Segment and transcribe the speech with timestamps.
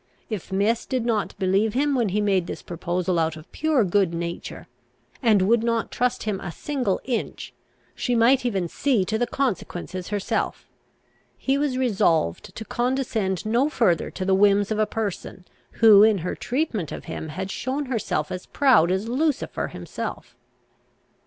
[0.31, 4.15] If Miss did not believe him, when he made this proposal out of pure good
[4.15, 4.65] nature,
[5.21, 7.53] and would not trust him a single inch,
[7.93, 10.67] she might even see to the consequences herself.
[11.37, 16.17] He was resolved to condescend no further to the whims of a person who, in
[16.25, 20.35] her treatment of him, had shown herself as proud as Lucifer himself.